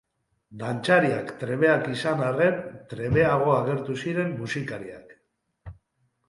[0.61, 2.57] Dantzariak trebeak izan arren,
[2.95, 5.15] trebeago agertu ziren musikariak.